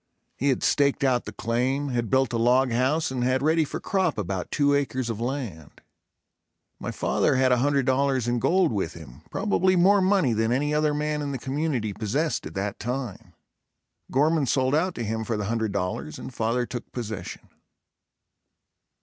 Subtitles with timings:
[0.35, 3.79] He had staked out the claim, had built a log house and had ready for
[3.79, 5.79] crop about two acres of land.
[6.79, 11.21] My father had $100.00 in gold with him, probably more money than any other man
[11.21, 13.33] in the community possessed at that time.
[14.09, 17.47] Gorman sold out to him for the $100.00 and father took possession.